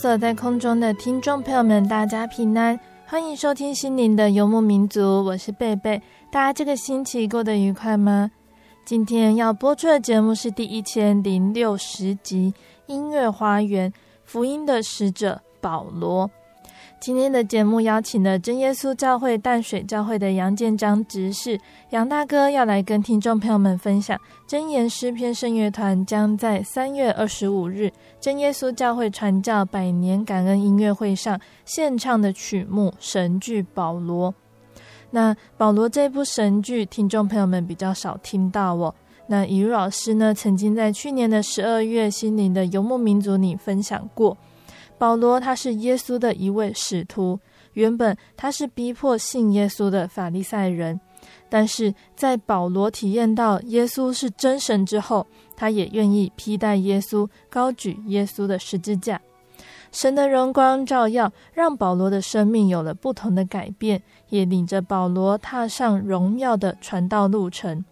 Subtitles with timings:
[0.00, 6.00] 所在空中的听众朋友们，大家平安，欢迎收听心灵的游牧民族，我是贝贝。
[6.30, 8.30] 大家这个星期过得愉快吗？
[8.84, 12.54] 今天要播出的节目是第一千零六十集
[12.86, 13.90] 《音乐花园》
[14.24, 16.30] 福音的使者保罗。
[17.00, 21.58] 今天的节目邀请了真耶稣教会淡水教会的杨建章执事
[21.90, 34.32] 杨大哥，要来跟听众朋友们分享真言诗篇圣乐团将在三月二十五日真耶稣教会传教百年感恩音乐会上献唱的曲目《神剧保罗》。
[35.10, 38.92] 那保罗这部神剧，听众朋友们比较少听到哦。
[39.28, 44.36] 那以如老师呢，曾经在去年的十二月心灵的游牧民族里分享过。
[44.98, 47.38] 保罗他是耶稣的一位使徒，
[47.74, 51.00] 原本他是逼迫信耶稣的法利赛人，
[51.48, 55.26] 但是在保罗体验到耶稣是真神之后，
[55.56, 59.20] 他也愿意披戴耶稣，高举耶稣的十字架。
[59.90, 67.84] 神的荣光照耀，让保罗的生命有了不同的改变，也领着保罗踏上荣耀的传道路程。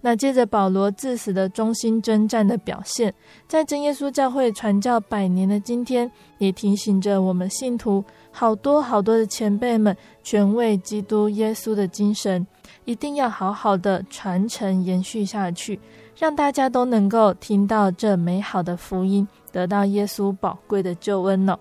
[0.00, 3.12] 那接着保罗至死的忠心征战的表现，
[3.46, 12.46] 在真耶稣教会传教百年的今天，也提醒着我们信徒好多好多的前辈们，全为基督耶稣的精神，
[12.84, 15.78] 一定要好好的传承延续下去，
[16.16, 21.58] 让大家都能够听到这美好的福音，得到耶稣宝贵的救恩呢。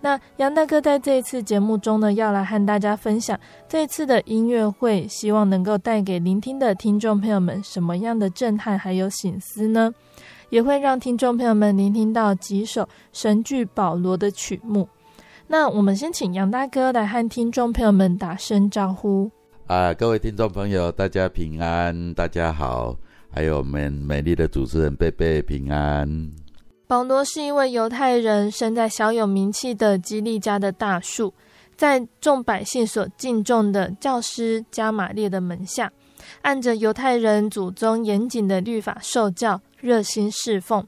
[0.00, 3.38] 那杨大哥在这一次节目中呢，要来和大家分享
[3.68, 9.92] 这一次的音乐会，希望能够带给聆听的听众朋友们什么样的震撼还有醒思呢？
[10.48, 14.88] 也会让听众朋友们聆听到几首神剧保罗的曲目。
[15.46, 19.30] 那我们先请杨大哥来和听众朋友们打声招呼。
[19.66, 22.96] 啊，各位听众朋友，大家平安，大家好，
[23.30, 26.08] 还有我们美丽的主持人贝贝平安。
[26.90, 31.32] 保罗是一位犹太人，生在小有名气的基利家的大数，
[31.76, 35.92] 在众百姓所敬重的教师加玛列的门下，
[36.42, 40.84] 按着犹太人祖宗严谨的律法受教，热心侍奉。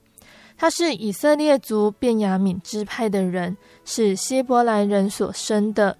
[0.58, 5.96] 他是以色列族便雅悯支派的人，是希伯来人所生的。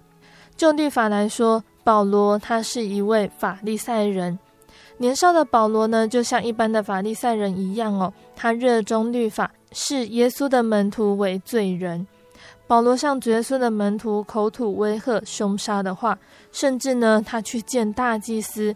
[0.57, 4.37] 就律法来说，保罗他是一位法利赛人。
[4.97, 9.49] 年少的保罗呢，就像一般的法利赛人一样哦，他热衷律法。
[9.73, 12.07] 视耶稣的门徒为罪人，
[12.67, 16.17] 保罗向主耶稣的门徒口吐威吓、凶杀的话，
[16.51, 18.75] 甚至呢，他去见大祭司，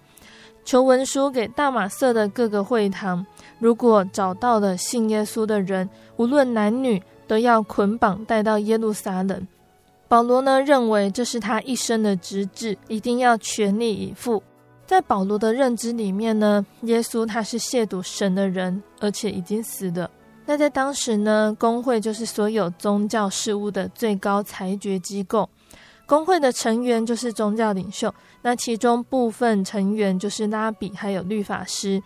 [0.65, 3.25] 求文书给大马色的各个会堂，
[3.59, 9.47] 如果找到了信耶稣的人，无论男女，都要捆绑带到耶路撒冷。
[10.07, 14.41] 保罗呢，认为这是他一生的职志，一定要全力以赴。
[14.85, 20.09] 在保罗的认知里面呢，耶稣他是亵渎神的人，而且已经死了。
[20.47, 25.47] 那在当时呢，工会就是所有宗教事务的最高裁决机构。
[26.05, 28.11] 工会的成员就是宗教领袖，
[28.41, 32.01] 那其中部分成员就是拉比，还有律法师，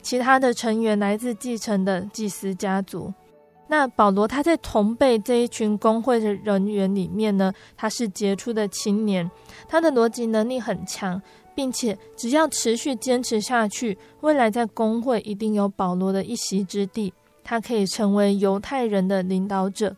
[0.00, 3.12] 其他的成员来自继承的祭司家族。
[3.68, 9.30] 那保罗他在同辈这一群工会的人员里面呢，他是杰出的青年，
[9.68, 11.20] 他的逻辑能力很强，
[11.54, 17.12] 并且只要持续坚持下去，未来在工会一定有保罗的一席之地。
[17.44, 19.96] 他可以成为犹太人的领导者。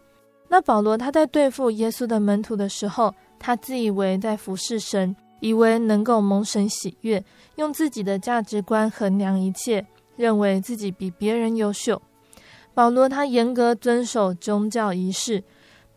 [0.48, 7.24] 那保罗他在对付耶稣的门徒的时候，他自以为在服侍神，以为能够蒙神喜悦，
[7.56, 9.84] 用自己的价值观衡量一切，
[10.16, 12.00] 认为自己比别人优秀。
[12.72, 15.42] 保罗他严格遵守宗教仪式，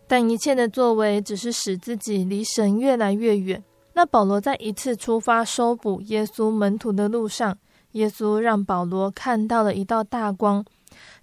[0.07, 3.63] 但一切的作为只是使自己离神越来越远。
[3.93, 7.57] 那保罗在一次出发收捕耶稣门徒的路上，
[7.93, 10.63] 耶稣让保罗看到了一道大光，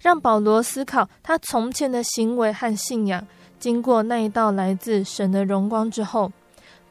[0.01, 3.25] 让保罗思考他从前的行为和信仰。
[3.57, 6.31] 经过那一道来自神的荣光之后，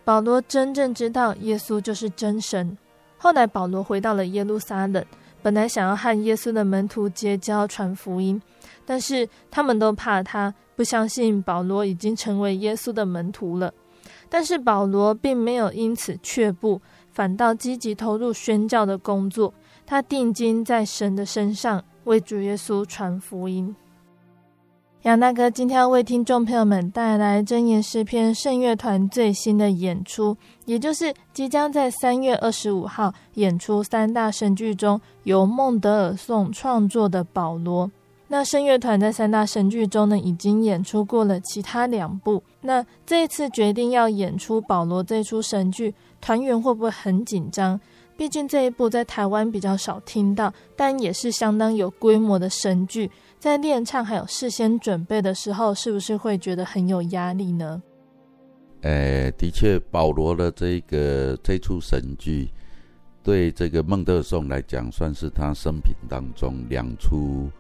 [0.05, 2.77] 保罗真正知道耶稣就是真神。
[3.17, 5.05] 后来保罗回到了耶路撒冷，
[5.43, 8.41] 本来想要和耶稣的门徒结交传福音，
[8.85, 13.73] 但是他们都怕他，不相信保罗已经成为耶稣的门徒了。
[14.29, 16.81] 但是保罗并没有因此却步，
[17.13, 19.55] 反倒积极投入宣教的工作。
[19.87, 23.75] 他定睛在神的身上，为主耶稣传福音。
[25.03, 30.35] 杨大哥今天要为听众朋友们带来真言诗篇圣乐团最新的演出，
[30.65, 37.87] 也就是即将在三月二十五号演出三大神剧中由孟德尔颂创作的《保罗》。
[38.29, 42.43] 那圣乐团在三大神剧中呢，已经演出过了其他两部。
[42.63, 47.79] 那这次决定要演出保罗这出神剧，团员会不会很紧张？
[48.17, 53.11] 毕竟这一部在台湾比较少听到，但也是相当有规模的神剧。
[53.39, 57.83] 在练唱还有事先准备的时候，是不是会觉得很有压力呢？
[58.83, 62.49] 呃，的确，保罗的这个这出神剧，
[63.23, 67.51] 对这个孟德尔颂来讲，算是他生平当中两出。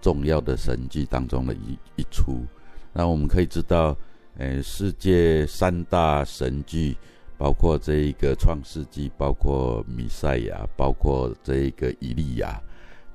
[0.00, 2.44] 重要的神剧当中的一一出，
[2.92, 3.96] 那我们可以知道，
[4.36, 6.94] 诶，世界三大神剧，
[7.36, 12.60] 包括这一个创世纪，包括米赛亚，包括这一个以利亚，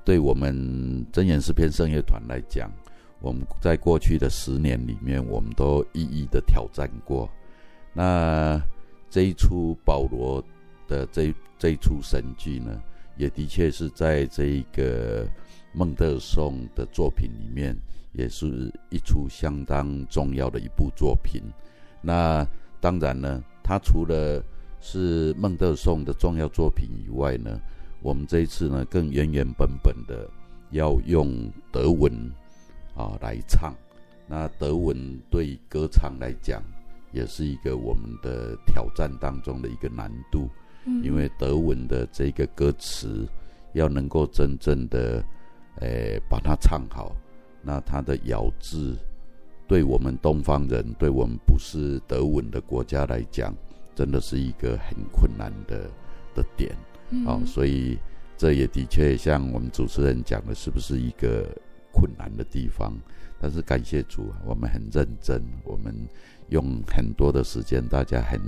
[0.04, 2.70] 对我们真言诗篇圣乐团来讲，
[3.20, 7.28] 我们在过去的十年里面，我们都一一的挑战过。
[7.92, 8.60] 那
[9.08, 10.42] 这一出保罗
[10.86, 12.80] 的这这出神剧呢，
[13.16, 15.26] 也的确是在这一个。
[15.72, 17.76] 孟德尔颂的作品里面，
[18.10, 21.40] 也是一出相当重要的一部作品。
[22.02, 22.44] 那
[22.80, 23.40] 当然呢，
[23.70, 24.44] 它除了
[24.80, 27.56] 是孟德尔颂的重要作品以外呢，
[28.02, 30.28] 我们这一次呢，更原原本本的
[30.70, 32.12] 要用德文
[32.96, 33.72] 啊来唱。
[34.26, 36.60] 那德文对歌唱来讲，
[37.12, 40.50] 也是一个我们的挑战当中的一个难度，
[41.04, 43.24] 因为德文的这个歌词
[43.74, 45.24] 要能够真正的。
[45.76, 47.14] 诶，把它唱好，
[47.62, 48.98] 那它的咬字，
[49.70, 53.54] 对我们东方人，对我们不是德文的国家来讲，
[53.94, 55.88] 真的是一个很困难的
[56.34, 56.74] 的点。
[57.10, 57.96] 嗯、哦，所以
[58.36, 61.46] 这也的确像我们主持人讲的，是不是一个
[61.92, 62.92] 困难的地方？
[63.40, 65.94] 但是感谢主，我们很认真，我们
[66.48, 68.40] 用很多的时间，大家很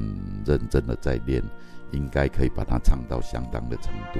[0.44, 1.40] 认真的在练，
[1.92, 4.18] 应该可以把它唱到相当的程度。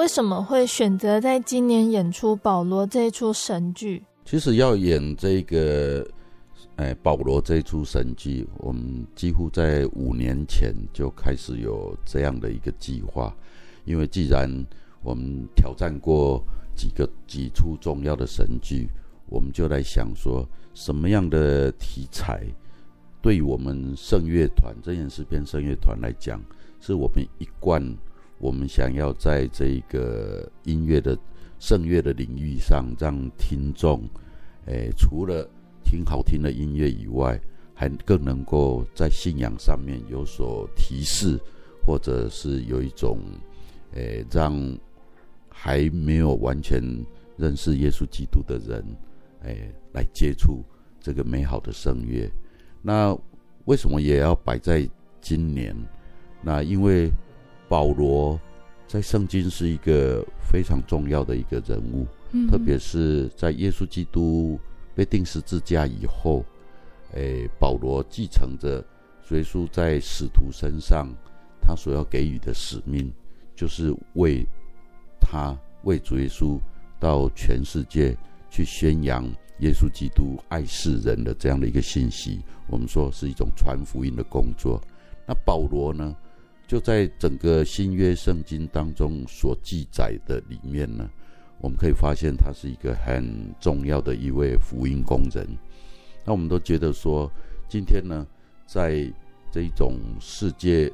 [0.00, 4.02] 为什么会选择在今年演出保罗这一出神剧？
[4.24, 6.08] 其实要演这个，
[6.76, 13.36] 哎，保罗这一出神剧，我们几乎在五年前就开始有这样的一个计划。
[13.84, 14.50] 因为既然
[15.02, 16.42] 我们挑战过
[16.74, 18.88] 几个几出重要的神剧，
[19.28, 22.46] 我们就来想说，什么样的题材，
[23.20, 26.40] 对于我们圣乐团真言诗篇圣乐团来讲，
[26.80, 27.94] 是我们一贯。
[28.40, 31.16] 我们想要在这个音乐的
[31.58, 34.02] 圣乐的领域上，让听众，
[34.64, 35.46] 诶，除了
[35.84, 37.38] 听好听的音乐以外，
[37.74, 41.38] 还更能够在信仰上面有所提示，
[41.86, 43.18] 或者是有一种，
[43.92, 44.56] 诶，让
[45.50, 46.82] 还没有完全
[47.36, 48.82] 认识耶稣基督的人，
[49.42, 50.64] 诶，来接触
[50.98, 52.26] 这个美好的圣乐。
[52.80, 53.14] 那
[53.66, 54.88] 为什么也要摆在
[55.20, 55.76] 今年？
[56.40, 57.10] 那因为。
[57.70, 58.36] 保罗
[58.88, 64.58] 在圣经是一个非常重要的一个人物，嗯、特别是在耶稣基督
[64.92, 66.44] 被钉十字架以后，
[67.12, 68.84] 诶，保罗继承着
[69.24, 71.08] 主耶稣在使徒身上
[71.62, 73.08] 他所要给予的使命，
[73.54, 74.44] 就是为
[75.20, 76.58] 他为主耶稣
[76.98, 78.16] 到全世界
[78.50, 79.24] 去宣扬
[79.60, 82.40] 耶稣基督爱世人的这样的一个信息。
[82.66, 84.82] 我们说是一种传福音的工作。
[85.24, 86.16] 那保罗呢？
[86.70, 91.10] 就在整个新约圣经当中所记载的里面呢，
[91.58, 95.44] 我们可以发现他是一个很重要的一位福音工人。
[96.24, 97.28] 那我们都觉得说，
[97.68, 98.24] 今天呢，
[98.66, 99.12] 在
[99.50, 100.88] 这种世界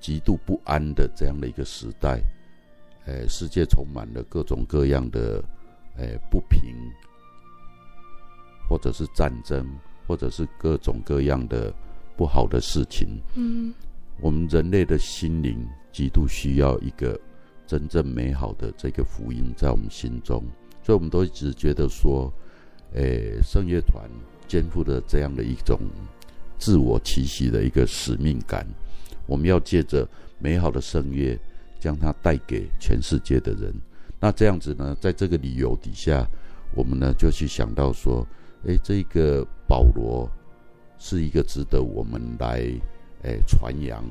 [0.00, 2.22] 极度不安的这样的一个时代，
[3.04, 5.44] 呃，世界充满了各种各样的
[5.98, 6.58] 呃不平，
[8.66, 9.70] 或者是战争，
[10.06, 11.70] 或者是各种各样的
[12.16, 13.20] 不好的事情。
[13.34, 13.74] 嗯，
[14.20, 17.18] 我们人类的心灵极度需要一个
[17.66, 20.44] 真正美好的这个福音在我们心中，
[20.82, 22.32] 所以我们都一直觉得说，
[22.94, 24.08] 诶，圣乐团
[24.46, 25.78] 肩负着这样的一种。
[26.58, 28.66] 自我期许的一个使命感，
[29.26, 30.06] 我们要借着
[30.38, 31.34] 美好的圣乐，
[31.78, 33.74] 将它带给全世界的人。
[34.20, 36.28] 那这样子呢，在这个理由底下，
[36.74, 38.26] 我们呢就去想到说，
[38.64, 40.30] 诶，这个保罗
[40.98, 42.70] 是一个值得我们来
[43.22, 44.04] 诶传扬，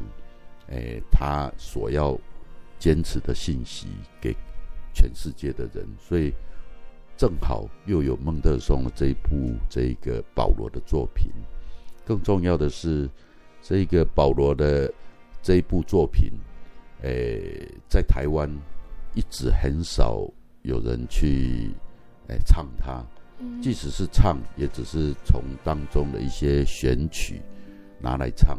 [0.67, 2.17] 诶他所要
[2.77, 3.87] 坚持的信息
[4.21, 4.35] 给
[4.93, 5.87] 全世界的人。
[5.99, 6.33] 所以
[7.17, 11.31] 正好又有孟德松的这一部这个保罗的作品。
[12.05, 13.09] 更重要的是，
[13.61, 14.91] 这个保罗的
[15.41, 16.31] 这一部作品，
[17.01, 18.49] 诶，在台湾
[19.13, 20.27] 一直很少
[20.63, 21.71] 有人去
[22.29, 23.05] 诶唱它，
[23.61, 27.41] 即使是唱，也只是从当中的一些选曲
[27.99, 28.57] 拿来唱，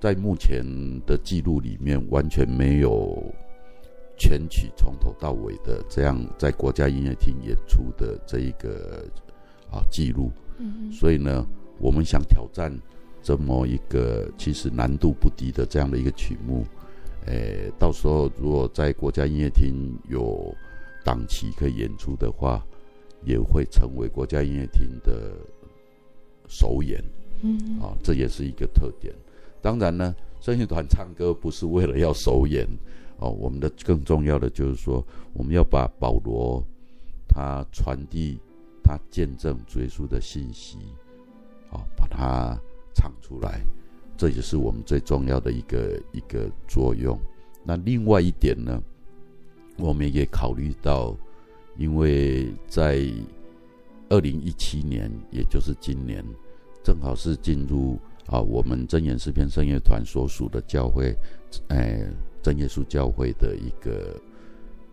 [0.00, 0.64] 在目前
[1.06, 3.22] 的记录里面完全没有
[4.16, 9.06] 全曲从头到尾的这样在国家音乐厅演出的这一个
[9.70, 11.46] 啊记录，嗯所以呢。
[11.78, 12.72] 我们想挑战
[13.22, 16.64] 这么一个其实难度不低的这样的一个曲目，
[17.26, 20.50] 诶，到时候如果在国家音乐厅有
[21.04, 22.64] 档期可以演出的话，
[23.26, 25.32] 也会成为国家音乐厅的
[26.48, 26.98] 首演。
[27.42, 29.14] 嗯，啊，这也是一个特点。
[29.60, 32.66] 当然呢，圣乐团唱歌不是为了要首演
[33.18, 36.62] 哦，我们的更重要的就是说，我们要把保罗
[37.28, 38.38] 他传递
[38.82, 40.78] 他见证主耶稣的信息。
[41.70, 42.56] 哦，把它
[42.94, 43.60] 唱出来，
[44.16, 47.18] 这也是我们最重要的一个一个作用。
[47.64, 48.80] 那另外一点呢，
[49.76, 51.12] 我们也考虑到，
[51.76, 53.04] 因为在
[54.08, 56.24] 二零一七年，也就是今年，
[56.84, 61.16] 正好是进入啊我们真言诗篇圣乐团所属的教会，
[61.68, 62.00] 哎，
[62.42, 64.20] 真耶稣教会的一个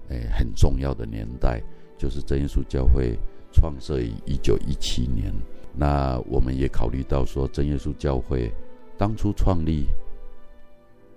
[0.10, 1.62] 哎很重要的年代，
[1.98, 3.18] 就是真耶稣教会
[3.52, 5.34] 创设于一九一七年。
[5.76, 8.52] 那我们也考虑到说，真耶稣教会
[8.98, 9.88] 当初创立，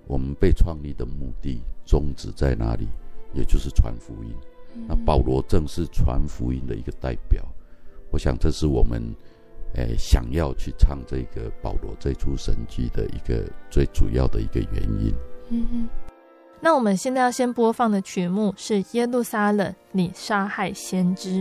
[0.07, 2.89] 我们被创立的目的宗旨在哪里？
[3.35, 4.33] 也就是传福音。
[4.89, 7.45] 那保罗正是传福音的一个代表。
[8.11, 9.03] 我想这是我们
[9.77, 15.15] 诶想要去唱这个保罗这出神剧的一个最主要的一个原因。
[15.51, 15.89] 嗯哼。
[16.61, 21.41] 那我们现在要先播放的曲目是《耶路撒冷，你杀害先知》。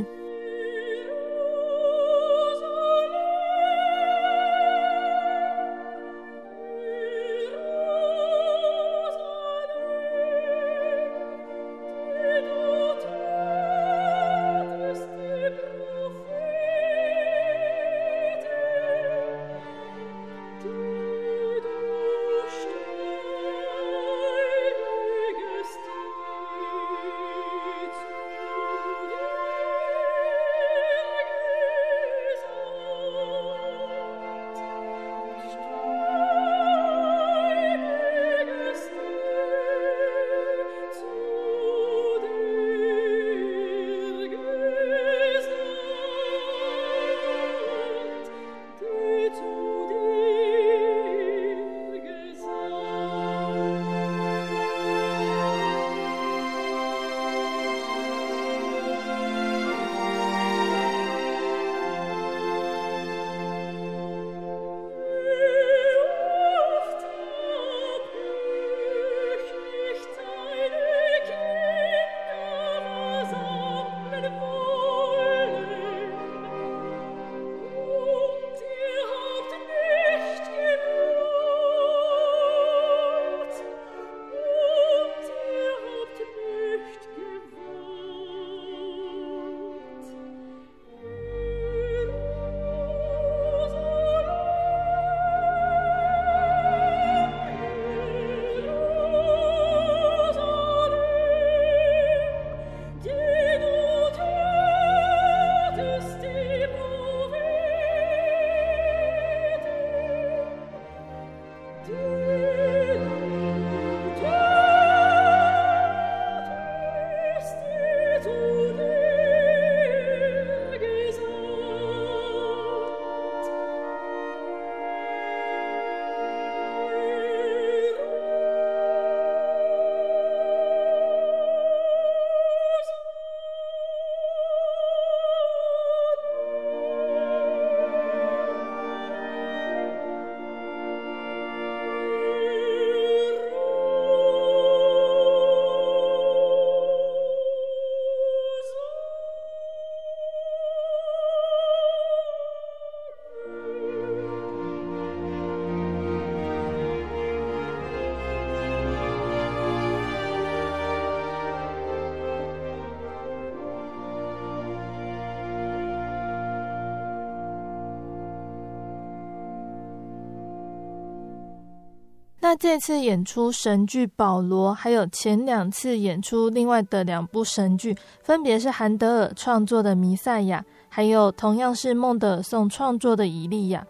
[172.57, 180.59] 这次演出神剧《保罗》，还有前两次演出另外的两部神剧，分别是韩德尔创作的《弥赛亚》，
[180.89, 183.81] 还有同样是孟德尔颂创作的《以利亚》。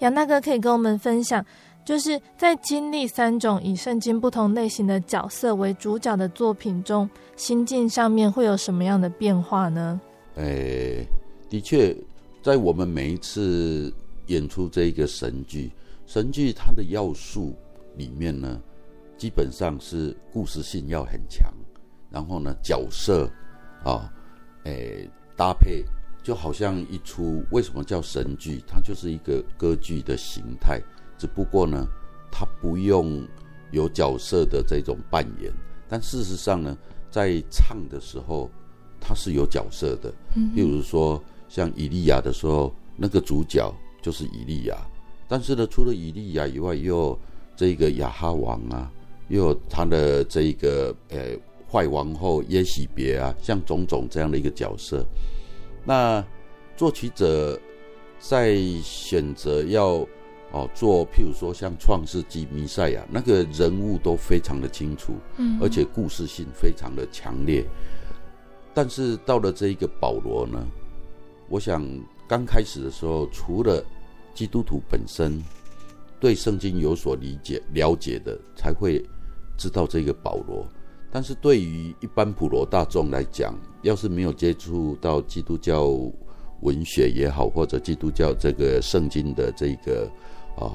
[0.00, 1.44] 杨大哥可以跟我们分享，
[1.84, 10.00] 就是在经历三种以圣经不同类型的角色为主角的作品中，心境上面会有什么样的变化呢？
[10.36, 11.04] 诶，
[11.48, 11.94] 的确，
[12.42, 13.92] 在我们每一次
[14.28, 15.70] 演出这一个神剧，
[16.06, 17.54] 神剧它的要素
[17.96, 18.60] 里面呢，
[19.16, 21.52] 基本上是故事性要很强，
[22.10, 23.30] 然后呢，角色
[23.84, 24.12] 啊，
[24.64, 25.84] 诶，搭配。
[26.22, 28.62] 就好像一出，为什么叫神剧？
[28.66, 30.78] 它就是一个歌剧的形态，
[31.16, 31.88] 只不过呢，
[32.30, 33.26] 它不用
[33.70, 35.50] 有角色的这种扮演，
[35.88, 36.76] 但事实上呢，
[37.10, 38.50] 在唱的时候，
[39.00, 40.12] 它是有角色的。
[40.36, 44.76] 嗯，比如说像以利亚的时候，那个主角就是以利亚，
[45.26, 47.18] 但是呢，除了以利亚以外，又有
[47.60, 48.90] 这个亚哈王啊，
[49.28, 51.36] 又有他的这个呃
[51.70, 55.04] 坏王后耶喜别啊，像种种这样的一个角色。
[55.84, 56.24] 那
[56.74, 57.60] 作曲者
[58.18, 59.96] 在选择要
[60.52, 67.62] 哦做，譬如说像《创世纪》弥赛亚那个人物都非常的清楚，嗯，而且故事性非常的强烈。
[68.72, 70.66] 但是到了这一个保罗呢，
[71.50, 71.86] 我想
[72.26, 73.84] 刚开始的时候，除了
[74.34, 75.38] 基督徒本身
[76.20, 79.02] 对圣经有所理解、了解的，才会
[79.56, 80.64] 知道这个保罗。
[81.10, 83.52] 但是对于一般普罗大众来讲，
[83.82, 85.88] 要是没有接触到基督教
[86.60, 90.08] 文学也好，或者基督教这个圣经的这个
[90.56, 90.70] 啊，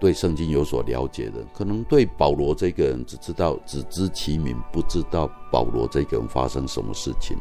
[0.00, 7.36] 对圣经有所了解的，可能对保罗这个人只知道只知其名，不知道保罗这个人发生什么事情。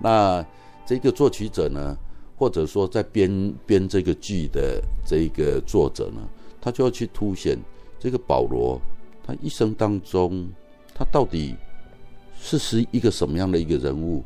[0.00, 0.44] 那
[0.86, 1.96] 这个作曲者呢，
[2.36, 6.28] 或者说在编编这个剧的这个作者呢，
[6.60, 7.58] 他就要去凸显
[7.98, 8.80] 这个保罗
[9.24, 10.48] 他一生当中。
[10.94, 11.54] 他到底
[12.40, 14.24] 是是一个什么样的一个人物？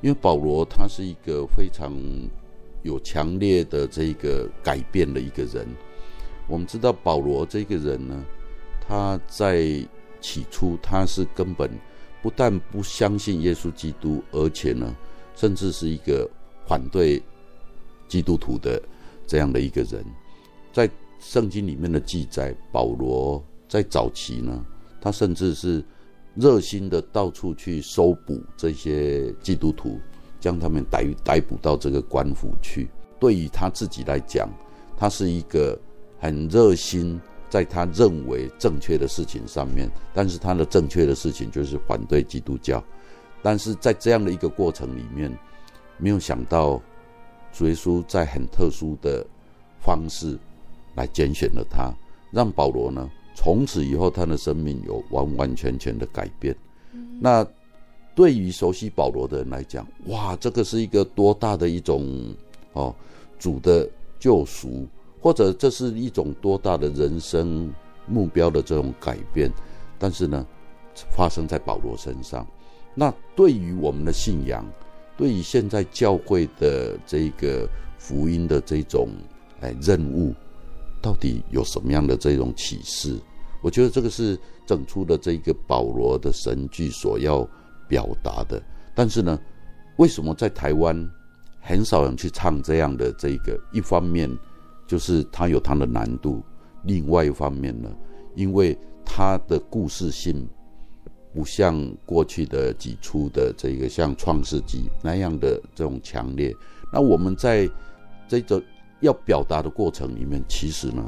[0.00, 1.92] 因为保罗他是一个非常
[2.82, 5.66] 有强烈的这个改变的一个人。
[6.46, 8.24] 我们知道保罗这个人呢，
[8.80, 9.64] 他在
[10.20, 11.68] 起初他是根本
[12.20, 14.94] 不但不相信耶稣基督，而且呢，
[15.34, 16.28] 甚至是一个
[16.66, 17.20] 反对
[18.06, 18.80] 基督徒的
[19.26, 20.04] 这样的一个人。
[21.22, 24.62] 圣经里面的记载，保罗在早期呢，
[25.00, 25.82] 他甚至是。
[26.34, 30.00] 热心的到处去搜捕这些基督徒，
[30.40, 32.88] 将他们逮逮捕到这个官府去。
[33.20, 34.48] 对于他自己来讲，
[34.96, 35.78] 他是一个
[36.18, 42.82] 很热心，在他认为正确的事情上面，但是他的正确的事情就是反对基督教。
[43.42, 45.30] 但是在这样的一个过程里面，
[45.98, 46.80] 没有想到
[47.52, 49.22] 主耶稣在很特殊的
[49.82, 50.38] 方式
[50.94, 51.92] 来拣选了他，
[52.30, 53.10] 让保罗呢。
[53.34, 56.54] 从此以后，他的生命有完完全全的改变。
[56.92, 57.46] 嗯、那
[58.14, 62.34] 对于熟悉保罗的人来讲，哇，这个是一个多大的一种
[62.74, 62.94] 哦，
[63.38, 63.88] 主的
[64.20, 64.86] 救赎，
[65.18, 67.72] 或者这是一种多大的人生
[68.06, 69.50] 目标的这种改变。
[69.98, 70.46] 但是呢，
[71.10, 72.46] 发生在保罗身上。
[72.94, 74.62] 那对于我们的信仰，
[75.16, 79.08] 对于现在教会的这个福音的这种
[79.62, 80.34] 哎任务。
[81.02, 83.18] 到底有什么样的这种启示？
[83.60, 87.46] 我觉得这个是整出的这个保罗的神剧所要
[87.88, 88.62] 表达的。
[88.94, 89.38] 但是呢，
[89.96, 90.96] 为什么在台湾
[91.60, 93.60] 很少人去唱这样的这个？
[93.72, 94.30] 一方面
[94.86, 96.40] 就是它有它的难度，
[96.84, 97.90] 另外一方面呢，
[98.36, 100.48] 因为它的故事性
[101.34, 106.54] 不像过去的几出的这个像《创世纪》那样的这种强烈。
[106.92, 107.68] 那我们在
[108.28, 108.62] 这种。
[109.02, 111.04] 要表达的过程里面，其实呢，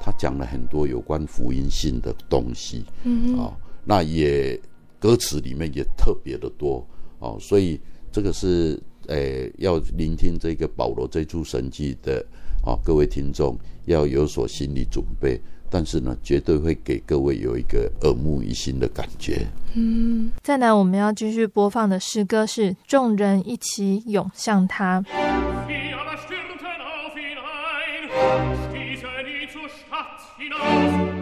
[0.00, 4.58] 他讲了很多有关福音性的东西，嗯，啊、哦，那也
[4.98, 6.86] 歌词里面也特别的多，
[7.18, 7.78] 哦，所以
[8.10, 12.24] 这个是，诶，要聆听这个保罗这出神迹的，
[12.64, 19.46] 啊、哦，各位听众要有所心理准备，但是呢，绝对会给各位有一个耳目一新的感觉。
[19.74, 25.02] 嗯，再来我们要继续播放的诗歌是《众人一起涌向他》。
[28.68, 31.21] Stiefel nie zur Stadt hinaus,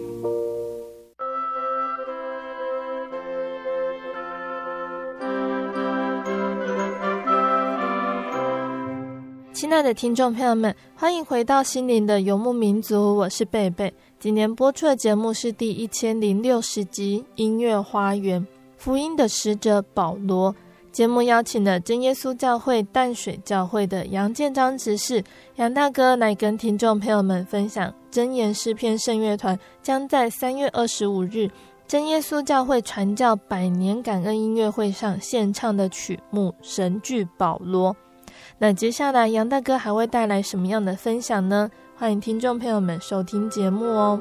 [9.81, 13.91] 爱的听众朋友们，欢迎回到心灵的游牧民族，我是贝贝。
[14.19, 18.45] 今天播出的节目是第一千零六十集《音乐花园
[18.77, 20.53] 福音的使者保罗》。
[20.91, 25.23] 节目邀请了真耶稣教会淡水教会的杨建章执事
[25.55, 31.49] 杨大哥来跟听众朋友们分享真言诗篇圣乐团将在三月二十五日
[31.87, 37.91] 真耶稣教会传教百年感恩音乐会上献唱的曲目《神剧保罗》。
[38.63, 41.71] 那接下来杨大哥还会带来什么样的分享呢？
[41.95, 44.19] 欢迎听众朋友们收听节目哦。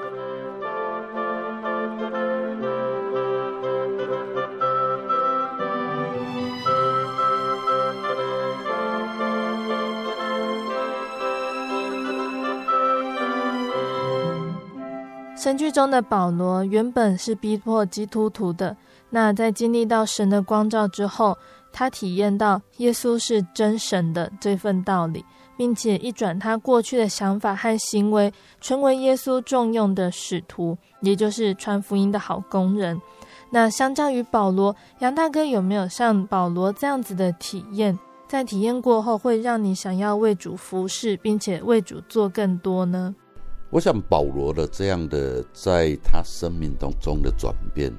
[15.37, 18.74] 神剧中的保罗原本是逼迫基督徒的，
[19.11, 21.37] 那在经历到神的光照之后。
[21.73, 25.25] 他体验到耶稣是真神的这份道理，
[25.57, 33.01] 并且一转他过去的想法和行为，成为耶稣重用的使徒，也就是传福音的好工人。
[33.51, 37.99] 那相较于保罗，杨大哥有没有像保罗这样子的体验？
[38.29, 43.13] 在体验过后，会让你想要为主服侍，并且为主做更多呢？
[43.71, 47.93] 我想保罗的这样的，在他生命当中的转变，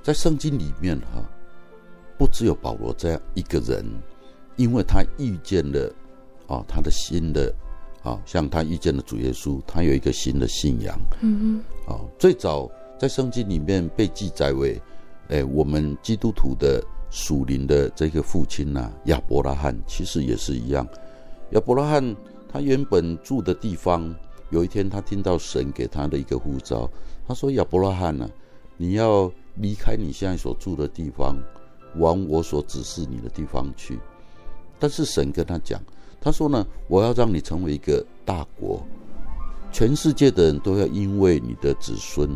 [0.00, 1.22] 在圣经里面哈。
[2.22, 3.84] 不只有保罗这样一个人，
[4.54, 5.92] 因为他遇见了
[6.46, 7.52] 啊，他的新的
[8.04, 10.96] 啊，像他遇见了主耶稣，他有一个新的信仰。
[11.20, 11.64] 嗯嗯。
[11.92, 14.80] 啊，最早在圣经里面被记载为，
[15.30, 16.80] 哎，我们基督徒的
[17.10, 20.86] 属灵的这个父亲呐、啊，亚伯拉罕，其实也是一样。
[21.50, 22.16] 亚伯拉罕
[22.48, 24.14] 他原本住的地方，
[24.50, 26.88] 有一天他听到神给他的一个呼召，
[27.26, 28.30] 他说：“亚伯拉罕呐，
[28.76, 31.36] 你要离开你现在所住的地方。”
[31.96, 33.98] 往我所指示你的地方去，
[34.78, 35.80] 但是神跟他讲，
[36.20, 38.82] 他说呢，我要让你成为一个大国，
[39.70, 42.28] 全世界的人都要因为你的子孙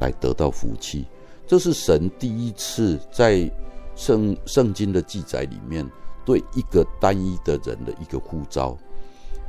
[0.00, 1.06] 来得到福气。
[1.46, 3.50] 这是神第一次在
[3.96, 5.88] 圣圣经的记载里面
[6.24, 8.76] 对一个单一的人的一个呼召，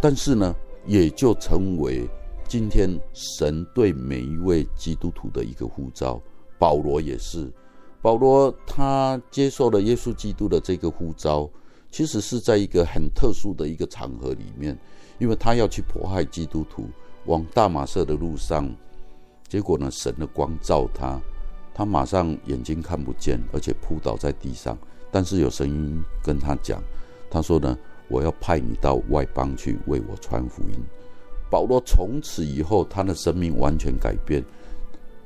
[0.02, 2.10] 但是呢，也就成为
[2.47, 6.21] 今天神对每一位基督徒的一个呼召。
[6.58, 7.49] 保罗也是。
[8.01, 11.49] 保罗他接受了耶稣基督的这个呼召，
[11.91, 14.77] 其实是在一个很特殊的一个场合里面，
[15.17, 16.88] 因为他要去迫害基督徒，
[17.25, 18.73] 往大马色的路上，
[19.47, 21.19] 结果呢，神的光照他，
[21.73, 24.77] 他马上眼睛看不见，而且扑倒在地上，
[25.12, 26.81] 但是有声音跟他讲，
[27.29, 30.79] 他说呢，我要派你到外邦去为我传福音。
[31.49, 34.41] 保罗从此以后，他的生命完全改变。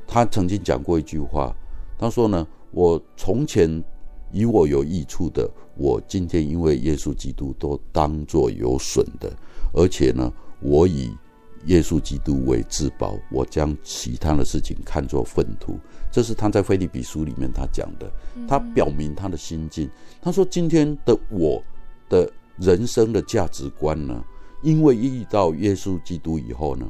[0.08, 1.54] 他曾经讲过一句话，
[1.98, 3.84] 他说呢：“我从前
[4.32, 9.32] 以我有益处的，我今天因为耶稣基督都当作有损的，
[9.74, 11.16] 而且呢，我以
[11.66, 15.78] 耶稣基督为至宝，我将其他的事情看作粪土。”
[16.12, 18.12] 这是他在菲利比书里面他讲的，
[18.48, 19.90] 他表明他的心境。
[20.22, 21.64] 他说：“今天的我
[22.10, 24.24] 的人生的价值观呢，
[24.62, 26.88] 因为遇到耶稣基督以后呢，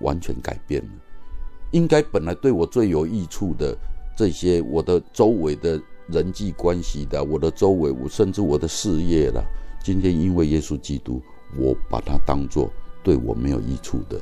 [0.00, 0.90] 完全改变了。
[1.72, 3.76] 应该本来对我最有益处的
[4.18, 9.40] 这些，我的周围的人际关系的，我的周围，我甚至我的事业了，
[9.80, 11.22] 今天因为耶稣基督，
[11.56, 12.68] 我把它当做
[13.04, 14.20] 对我没有益处的，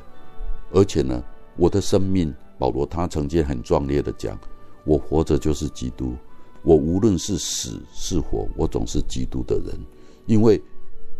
[0.70, 1.24] 而且呢，
[1.56, 4.38] 我的生命。”保罗他曾经很壮烈的讲
[4.84, 6.14] ：“我活着就是基督，
[6.62, 9.78] 我无论是死是活，我总是基督的人。”
[10.26, 10.60] 因为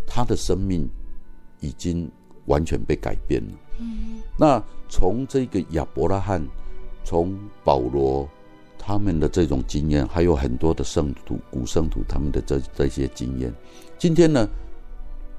[0.07, 0.87] 他的生命
[1.61, 2.11] 已经
[2.45, 3.55] 完全被改变了。
[3.81, 4.19] 嗯。
[4.39, 6.47] 那从这个亚伯拉罕，
[7.05, 8.29] 从保罗
[8.87, 13.53] 他们的这种经验，还有很多的圣徒、古圣徒他们的这这些经验，
[13.99, 14.49] 今天呢，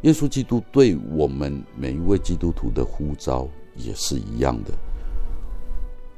[0.02, 4.74] 耶稣基督对我们每一位基督徒的呼召也是一样的。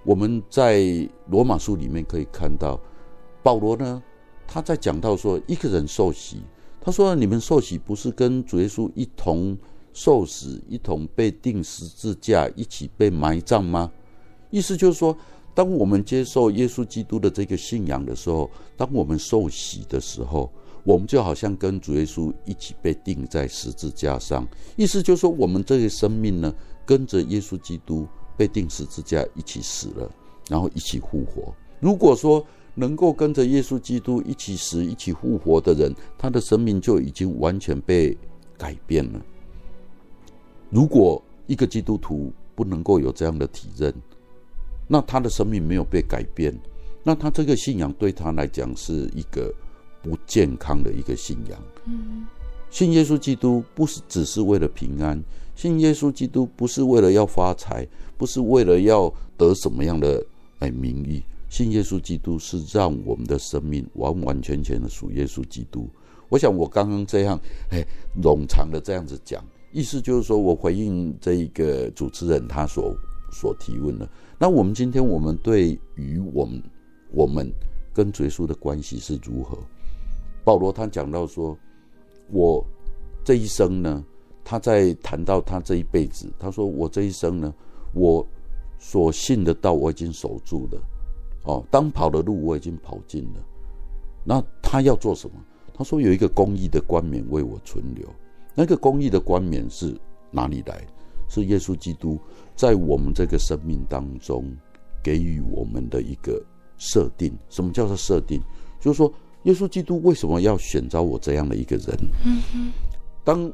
[0.04, 2.80] 我们在罗马书里面可以看到，
[3.44, 4.02] 保罗呢，
[4.48, 6.42] 他在讲到说一个人受洗，
[6.82, 9.56] 他说：“你们受洗不是跟主耶稣一同
[9.94, 13.92] 受死，一同被钉十字架，一起被埋葬吗？”
[14.50, 15.16] 意思就是说，
[15.60, 20.50] 当我们接受耶稣基督的这个信仰的时候，当我们受洗的时候，
[20.86, 24.48] 我们就好像跟主耶稣一起被钉在十字架上。
[24.78, 28.08] 意思就是说，我们这个生命呢，跟着耶稣基督。
[28.38, 30.10] 被钉十字架一起死了，
[30.48, 31.54] 然后一起复活。
[31.82, 32.42] 如果说
[32.74, 38.18] 能够跟着耶稣基督一起死、一起复活的人，他的生命就已经完全被
[38.58, 39.20] 改变了。
[40.70, 43.94] 如果一个基督徒不能够有这样的体认，
[44.92, 46.52] 那他的生命没有被改变，
[47.04, 49.54] 那他这个信仰对他来讲是一个
[50.02, 51.60] 不健康的一个信仰。
[51.86, 52.26] 嗯，
[52.72, 55.24] 信耶稣基督不是只是为了平安。
[55.56, 60.26] 信耶稣基督不是为了要发财，不是为了要得什么样的
[60.58, 61.22] 哎名誉。
[61.50, 65.88] 信耶稣基督是让我们的生命完完全全的属耶稣基督。
[66.30, 67.86] 我想我刚刚这样哎
[68.24, 72.96] 冗长的这样子讲，意思就是说我回应这一个主持人他所
[73.32, 74.10] 所提问的。
[74.40, 76.64] 那我们今天我们对于我们
[77.12, 77.52] 我们
[77.94, 79.58] 跟主耶稣的关系是如何？
[80.44, 81.56] 保罗他讲到说，
[82.32, 82.66] 我
[83.24, 84.04] 这一生呢。
[84.42, 87.54] 他在谈到他这一辈子，他说：“我这一生呢，
[87.94, 88.26] 我
[88.80, 90.82] 所信的道我已经守住了，
[91.44, 93.40] 哦，当跑的路我已经跑尽了。
[94.24, 95.36] 那他要做什么？
[95.72, 98.10] 他说有一个公义的冠冕为我存留。
[98.56, 99.96] 那个公义的冠冕是
[100.32, 100.84] 哪里来？
[101.28, 102.18] 是耶稣基督
[102.60, 104.44] 在我们这个生命当中
[105.02, 106.44] 给予我们的一个
[106.78, 107.32] 设定。
[107.50, 108.42] 什么叫做设定？
[108.82, 109.10] 就是说，
[109.44, 111.98] 耶稣基督为什么要选召我这样的一个人？
[113.24, 113.50] 当。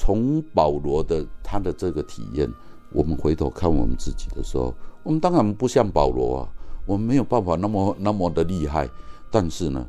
[0.00, 2.48] 从保罗的他的这个体验，
[2.92, 6.48] 我们回头看我们自己的时候，我们当然不像保罗啊，
[6.86, 8.88] 我们没有办法那么那么的厉害。
[9.28, 9.84] 但是呢，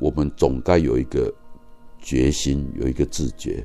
[0.00, 1.32] 我们总该有一个
[2.00, 3.64] 决心，有一个自觉。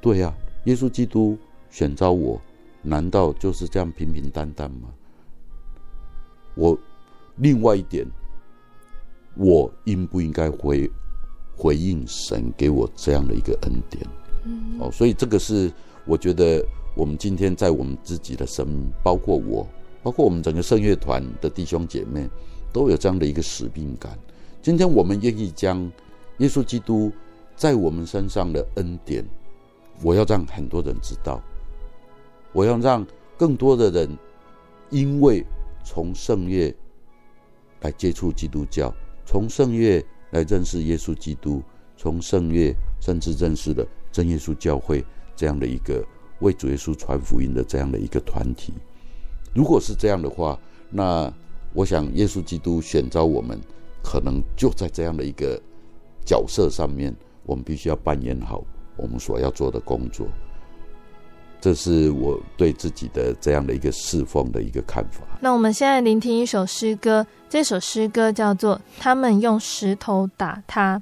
[0.00, 1.36] 对呀，耶稣基督
[1.68, 2.40] 选召我，
[2.84, 4.90] 难道就是这样平平淡淡吗？
[6.54, 6.78] 我
[7.36, 8.06] 另外一点，
[9.34, 10.88] 我应不应该回
[11.56, 14.06] 回应神给我这样的一个恩典？
[14.78, 15.72] 哦，所以这个是
[16.04, 19.66] 我觉得我们今天在我们自己的生命，包括我，
[20.02, 22.28] 包括我们整个圣乐团的弟兄姐妹，
[22.72, 24.16] 都有这样的一个使命感。
[24.62, 25.90] 今天我们愿意将
[26.38, 27.10] 耶稣基督
[27.56, 29.24] 在我们身上的恩典，
[30.02, 31.42] 我要让很多人知道，
[32.54, 34.08] 我要让更多的人，
[34.88, 35.44] 因为
[35.84, 36.74] 从圣乐
[37.82, 38.94] 来接触基督教，
[39.26, 41.62] 从圣乐来认识耶稣基督，
[41.96, 43.86] 从圣乐甚至认识了。
[44.12, 46.00] 真耶稣教会这样的一个
[46.38, 48.72] 为主耶稣传福音的这样的一个团体，
[49.52, 50.56] 如果是这样的话，
[50.88, 51.32] 那
[51.72, 53.60] 我想耶稣基督选召我们，
[54.04, 55.60] 可能就在这样的一个
[56.24, 57.12] 角色上面，
[57.44, 58.64] 我们必须要扮演好
[58.96, 60.28] 我们所要做的工作。
[61.64, 65.22] 这是我对自己的这样的一个侍奉的一个看法。
[65.40, 71.00] 那我们现在聆听一首诗歌，这首诗歌叫做《他们用石头打他》。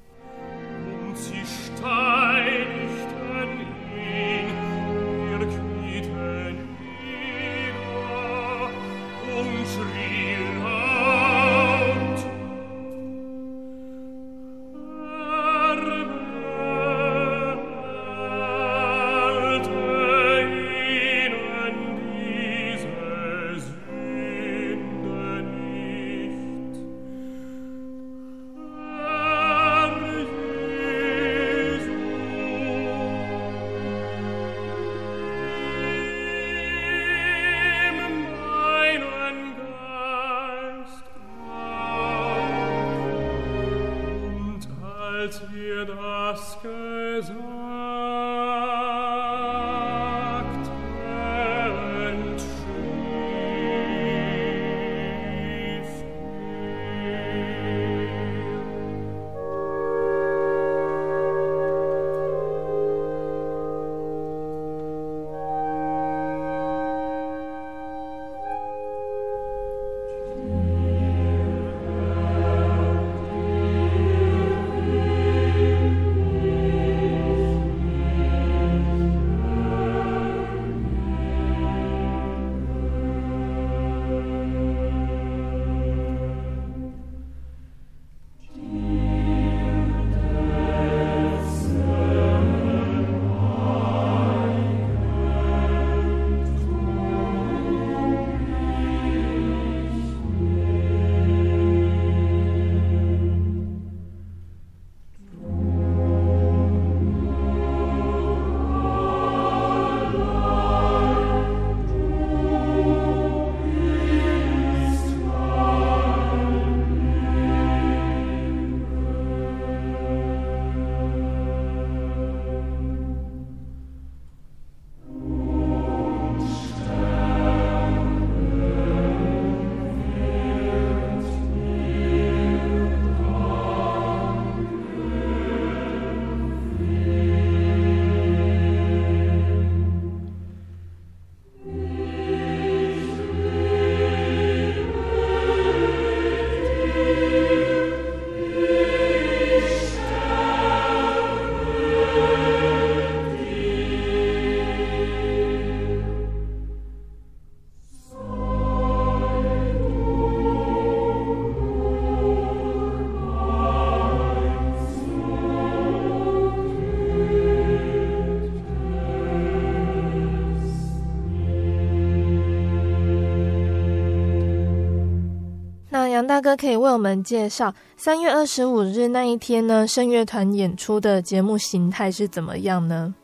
[176.42, 183.14] 哥可以为我们介绍三月二十五日那一天呢，圣乐团演出的节目形态是怎么样呢？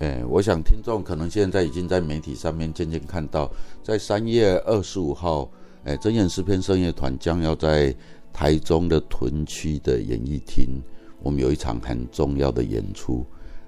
[0.00, 3.50] 哎，我想听众可能现在已经在媒体上面渐渐看到，
[3.82, 5.48] 在三月二十五号，
[5.84, 7.94] 哎，真言诗篇圣乐团将要在
[8.32, 10.82] 台中的屯区的演艺厅，
[11.22, 13.24] 我们有一场很重要的演出。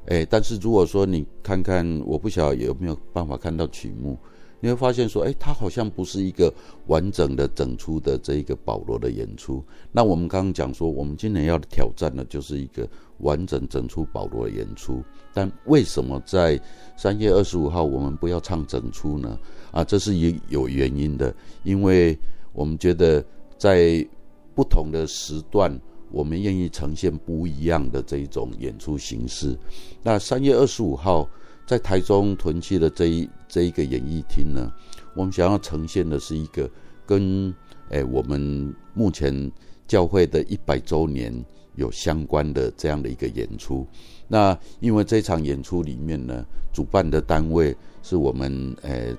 [0.06, 4.18] 哎，但是如果说你看看，我不晓得有没有办法看到曲目。
[4.60, 6.52] 你会发现说，哎，它好像不是一个
[6.86, 9.64] 完整的整出的这一个保罗的演出。
[9.90, 12.86] 那我们刚刚讲说，我们今年要挑战的就是一个
[13.18, 15.02] 完整整出保罗的演出。
[15.32, 16.60] 但为什么在
[16.94, 19.38] 三月二十五号我们不要唱整出呢？
[19.70, 22.16] 啊，这是有有原因的，因为
[22.52, 23.24] 我们觉得
[23.56, 24.06] 在
[24.54, 25.74] 不同的时段，
[26.10, 29.58] 我们愿意呈现不一样的这一种演出形式。
[30.02, 31.26] 那三月二十五号。
[31.70, 34.72] 在台中屯区的这一这一个演艺厅呢，
[35.14, 36.68] 我们想要呈现的是一个
[37.06, 37.54] 跟
[37.90, 39.48] 诶我们目前
[39.86, 41.32] 教会的一百周年
[41.76, 43.86] 有相关的这样的一个演出。
[44.26, 49.16] 那因为这场演出里面呢，主办的单位是我们诶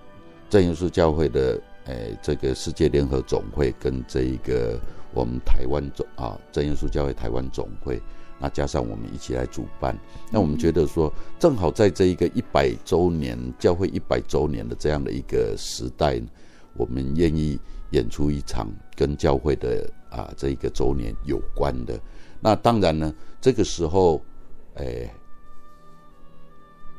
[0.50, 4.78] 正耶稣教会的诶这个世界联合总会跟这一个
[5.14, 8.02] 我们台湾总啊正耶稣教会台湾总会。
[8.42, 9.96] 那加上我们一起来主办，
[10.32, 16.20] 那我们觉得说，正好在这一个一百周年教会一百周年的这样的一个时代，
[16.74, 17.60] 我们愿意
[17.92, 22.00] 演出一场跟教会的啊这一个周年有关的。
[22.40, 24.20] 那当然呢，这个时候，
[24.78, 25.08] 诶，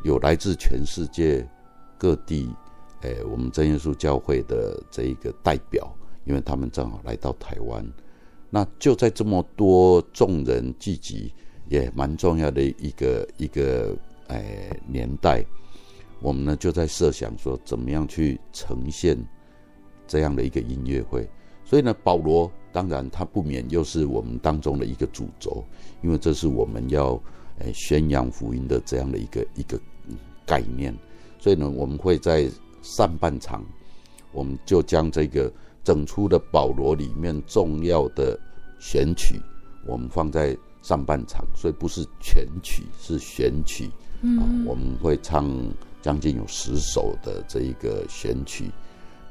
[0.05, 1.45] 有来自全世界
[1.99, 2.55] 各地，
[3.01, 5.93] 诶，我们真耶稣教会的这一个代表，
[6.25, 7.85] 因为他们正好来到台湾。
[8.55, 11.33] 那就在这么多众人聚集，
[11.71, 13.97] 也蛮重要的一个一个
[14.27, 15.43] 哎年代，
[16.21, 19.17] 我们呢就在设想说，怎么样去呈现
[20.07, 21.27] 这样的一个音乐会。
[21.65, 25.65] 所以呢，保罗当然他不免又是我们当中的一个主轴，
[26.03, 27.15] 因为这是我们要
[27.59, 29.81] 哎宣扬福音的这样的一个一个
[30.45, 30.95] 概念。
[31.39, 32.51] 所以呢，我们会在
[32.83, 33.65] 上半场，
[34.31, 35.51] 我们就将这个。
[35.85, 38.39] 整出的保罗里面重要的
[38.79, 39.41] 选曲，
[39.85, 43.91] 我们放在上半场，所以不是全曲，是选曲。
[44.21, 45.51] 嗯，啊，我们会唱
[46.01, 48.71] 将近有十首的这一个选曲，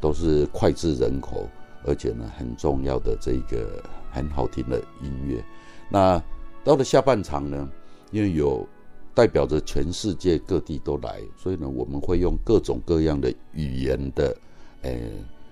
[0.02, 1.48] 都是脍炙人口，
[1.86, 3.82] 而且呢很重要的这一个
[4.12, 5.42] 很好听的音乐。
[5.90, 6.22] 那
[6.64, 7.70] 到了下半场呢，
[8.12, 8.68] 因为有
[9.14, 14.36] 代表着全世界各地都来，所以呢我们会用各种各样的语言的，
[14.82, 15.12] 诶。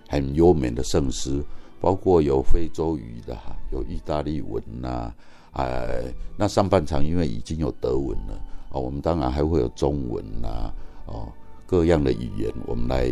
[0.10, 1.42] 很优美的圣诗，
[1.80, 3.38] 包括有非洲语的，
[3.72, 5.16] 有意大利文呐、啊，
[5.52, 6.04] 哎，
[6.36, 8.34] 那上半场因为已经有德文了
[8.72, 10.74] 啊，我们当然还会有中文呐、啊，
[11.06, 11.28] 哦，
[11.68, 13.08] 各样的语言，我们来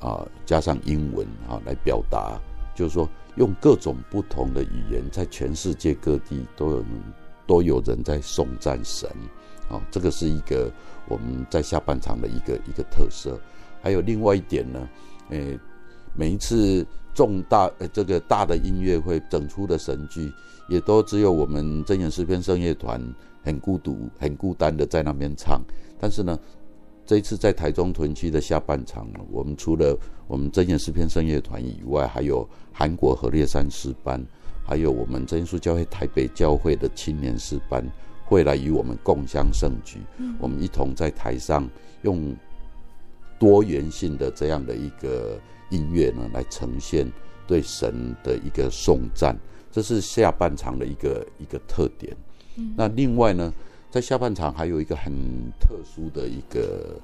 [0.00, 2.36] 啊加上英文啊来表达，
[2.74, 6.84] 就是说用各种不同的语言，在全世界各地都有
[7.46, 9.08] 都有人在颂赞神，
[9.70, 10.68] 啊，这个是一个
[11.08, 13.40] 我们在下半场的一个一个特色。
[13.80, 14.88] 还有另外一点呢，
[15.28, 15.56] 诶。
[16.16, 20.32] 每一次重大呃这个大的音乐会整出的神剧，
[20.68, 23.00] 也都只有我们真言诗篇圣乐团
[23.42, 25.60] 很孤独、很孤单的在那边唱。
[26.00, 26.38] 但是呢，
[27.04, 29.96] 这一次在台中屯区的下半场呢，我们除了
[30.26, 34.24] 我们真言诗篇圣乐团以外，还有韩国和烈山诗班，
[34.64, 37.84] 还有我们真耶稣教会台北教会的青年诗班，
[38.24, 39.98] 会来与我们共襄盛举。
[40.18, 40.34] 嗯。
[40.40, 41.68] 我们一同在台上
[42.02, 42.34] 用
[43.38, 45.38] 多元性的这样的一个。
[45.74, 47.10] 音乐呢，来呈现
[47.48, 49.36] 对神的一个颂赞，
[49.72, 52.16] 这是下半场的一个一个特点。
[52.56, 52.72] 嗯。
[52.76, 53.52] 那另外呢，
[53.90, 55.12] 在下半场还有一个很
[55.58, 56.96] 特殊的一个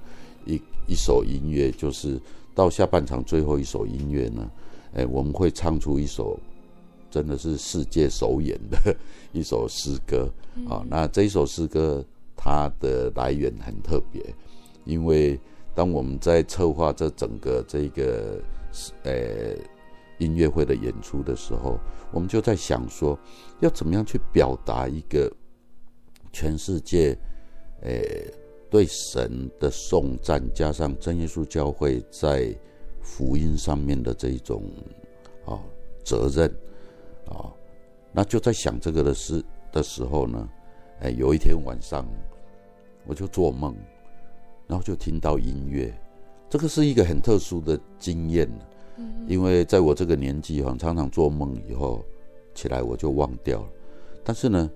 [0.47, 2.21] 一一首音乐，就是
[2.55, 4.49] 到下半场最后一首音乐呢，
[4.95, 6.39] 哎，我们会唱出一首
[7.11, 8.97] 真的是世界首演的
[9.33, 10.31] 一首诗歌。
[10.55, 10.67] 嗯。
[10.69, 10.85] 啊。
[10.89, 12.05] 那这一首诗歌
[12.37, 14.23] 它的来源很特别，
[14.85, 15.39] 因为。
[15.73, 18.43] 当我们在策划这整个这个
[18.73, 19.57] 是呃
[20.19, 21.79] 音乐会的演出的时候，
[22.13, 23.19] 我们就在想说，
[23.61, 25.31] 要怎么样去表达一个
[26.33, 27.17] 全世界
[27.83, 27.91] 呃
[28.71, 32.55] 对神的颂赞，加上真耶稣教会在
[33.01, 34.63] 福音上面的这一种
[35.45, 35.59] 啊
[36.05, 36.49] 责任
[37.27, 37.53] 啊，
[38.13, 40.49] 那就在想这个的事的时候呢，
[41.01, 42.07] 哎，有一天晚上
[43.07, 43.75] 我就做梦。
[44.69, 45.93] 然后就听到音乐，
[46.51, 48.51] 这个是一个很特殊的经验，
[49.29, 52.05] 因为在我这个年纪哈，常常做梦以后
[52.55, 53.69] 起来我就忘掉了，
[54.25, 54.69] 但是呢，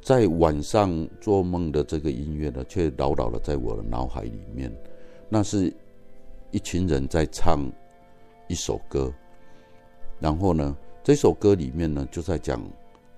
[0.00, 4.74] 在晚上做梦的这个音乐呢，却牢牢的在我的脑海里面。
[5.28, 5.70] 那是
[6.50, 7.70] 一群人在唱
[8.48, 9.12] 一首歌，
[10.18, 12.62] 然后呢，这首歌里面呢，就在讲，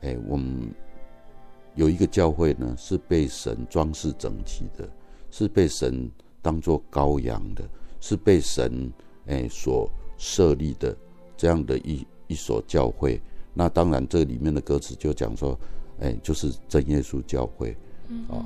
[0.00, 0.74] 哎，我们
[1.76, 4.88] 有一个教会呢，是被神装饰整齐的，
[5.30, 6.10] 是被神
[6.46, 7.68] 当做羔羊的，
[8.00, 8.88] 是被神
[9.26, 10.96] 哎所设立的
[11.36, 13.20] 这样的一一所教会。
[13.52, 15.58] 那当然，这里面的歌词就讲说，
[15.98, 17.76] 哎，就是真耶稣教会。
[18.06, 18.44] 嗯、哦，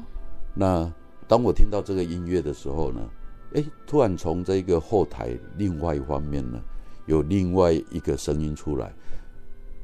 [0.55, 0.91] 那
[1.29, 3.11] 当我听到这个音乐的时候呢，
[3.53, 6.59] 哎，突然从这个后台另外一方面呢，
[7.05, 8.91] 有另外一个声音出来。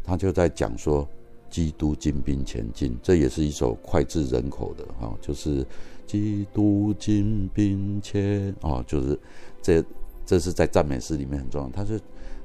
[0.03, 1.07] 他就在讲说，
[1.51, 5.67] 基督精兵前进，这也是一首脍炙人口的哈，就是
[6.07, 9.19] 基督精兵前啊，就是
[9.61, 9.85] 这
[10.25, 11.69] 这是在赞美诗里面很重要。
[11.71, 12.01] 他是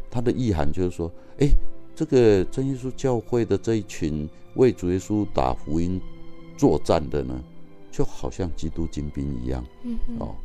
[0.09, 1.47] 他的意涵就是说，哎，
[1.95, 6.01] 这个真耶稣教会的这一群为主耶稣打福音
[6.57, 7.41] 作战的呢，
[7.91, 10.36] 就好像基督精兵一样，嗯哦，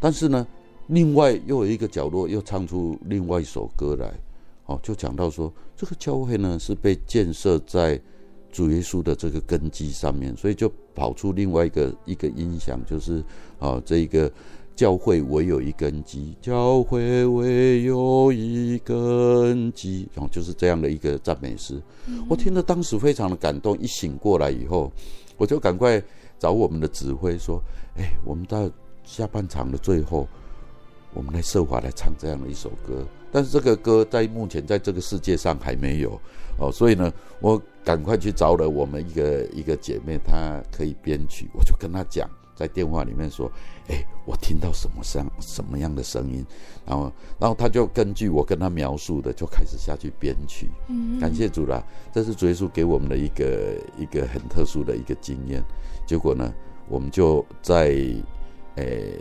[0.00, 0.46] 但是呢，
[0.88, 4.12] 另外又有一个角落又唱出另外一首歌来。
[4.66, 8.00] 哦，就讲到说，这个教会呢是被建设在
[8.50, 13.22] 主耶稣的这个根基上面，所以就跑出另外一个一个音响，就是
[13.58, 14.30] 啊，这一个
[14.76, 21.80] 教会唯有一根基，教会唯有一根基，然后就是这样的一个赞美诗。
[22.28, 24.90] 我听了当时非常的感动，一醒过来以后，
[25.36, 26.02] 我就赶快
[26.38, 27.62] 找我们的指挥说，
[27.96, 28.70] 哎，我们到
[29.04, 30.26] 下半场的最后，
[31.12, 33.06] 我们来设法来唱这样的一首歌。
[33.30, 36.20] 但是这个歌在目前在这个世界上还没有
[36.58, 43.50] 哦，所以呢，我赶快去找了我们一个一个姐妹，她可以编曲，我就跟她讲，在电话里面说，
[43.88, 46.44] 哎，我听到什么声，什么样的声音，
[46.86, 50.70] 然后，然后她就根据我跟她描述的，就开始下去编曲。
[50.88, 55.62] 嗯，感谢主啦，这是主耶稣给我们的一个一个很特殊的一个经验。
[56.06, 56.52] 结果呢，
[56.88, 57.94] 我们就在，
[58.76, 59.20] 诶，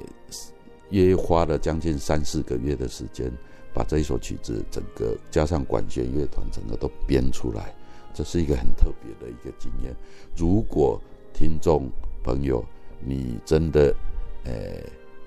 [0.89, 3.31] 约花了将近三四个月的时间。
[3.75, 7.73] 把这一首曲子整个加上管弦乐团，整个都编出来，
[8.13, 9.93] 这是一个很特别的一个经验。
[10.35, 11.01] 如果
[11.33, 11.89] 听众
[12.23, 12.63] 朋友
[12.99, 13.93] 你真的
[14.45, 14.53] 呃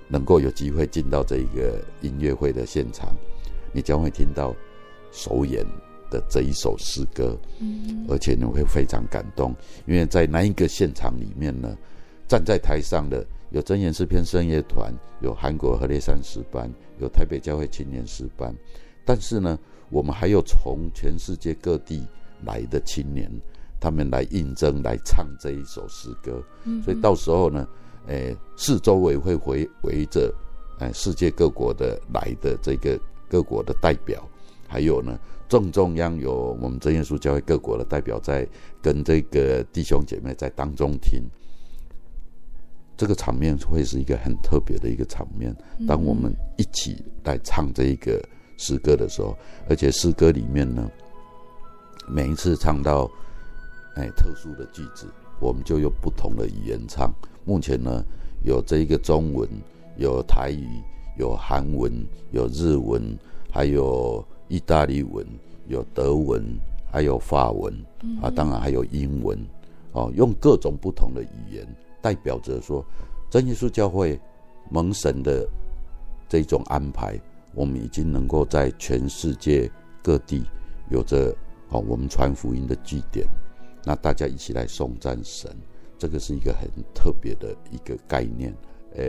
[0.08, 3.14] 能够有机会进到这一个音乐会的现场，
[3.72, 4.54] 你将会听到
[5.10, 5.64] 首演
[6.10, 9.54] 的这一首诗歌，嗯，而且你会非常感动，
[9.86, 11.76] 因为在那一个现场里面呢，
[12.28, 13.26] 站在台上的。
[13.50, 16.68] 有真言诗篇圣乐团，有韩国和烈山诗班，
[16.98, 18.52] 有台北教会青年诗班，
[19.04, 19.56] 但是呢，
[19.88, 22.04] 我们还有从全世界各地
[22.44, 23.30] 来的青年，
[23.80, 26.42] 他们来应征来唱这一首诗歌。
[26.64, 27.66] 嗯、所以到时候呢，
[28.06, 30.32] 诶、呃，四周围会围围着，
[30.80, 34.28] 诶，世界各国的来的这个各国的代表，
[34.68, 35.18] 还有呢，
[35.48, 38.46] 正中央有我们真耶稣教会各国的代表在
[38.82, 41.22] 跟这个弟兄姐妹在当中听。
[42.98, 45.54] 这个场面会是一个很特别的一个场面。
[45.86, 48.18] 当我们一起来唱这一个
[48.56, 49.36] 诗歌的时候，
[49.68, 50.90] 而且诗歌里面呢，
[52.08, 53.10] 每一次唱到
[53.96, 55.06] 哎特殊的句子，
[55.40, 57.12] 我们就用不同的语言唱。
[57.44, 58.04] 目前呢，
[58.42, 59.48] 有这一个中文，
[59.96, 60.66] 有台语，
[61.18, 61.92] 有韩文，
[62.30, 63.16] 有日文，
[63.50, 65.26] 还有意大利文，
[65.66, 66.44] 有德文，
[66.90, 67.72] 还有法文
[68.22, 69.38] 啊，当然还有英文
[69.92, 71.66] 哦，用各种不同的语言。
[72.02, 72.84] 代表着说，
[73.28, 74.20] 真耶稣教会
[74.70, 75.44] 蒙神的
[76.28, 77.18] 这种安排，
[77.52, 79.68] 我们已经能够在全世界
[80.02, 80.44] 各地
[80.88, 81.34] 有着
[81.68, 83.26] 好我们传福音的据点。
[83.84, 85.50] 那大家一起来颂赞神，
[85.98, 88.54] 这个是一个很特别的一个概念。
[88.94, 89.04] 呃，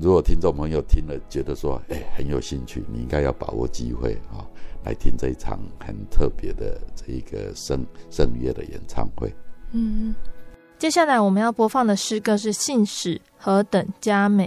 [0.00, 4.46] 如果听众朋友听了觉得说，哎，很有兴趣，你应该要把握机会啊，
[4.84, 9.34] 来听这一场很特别的这一个圣圣乐的演唱会。
[9.72, 10.14] 嗯。
[10.78, 14.46] 接下来我们要播放的诗歌是《信使何等佳美》。